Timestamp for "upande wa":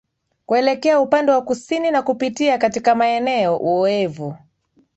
1.01-1.41